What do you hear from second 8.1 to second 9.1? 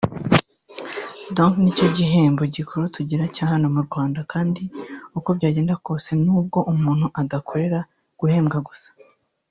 guhembwa gusa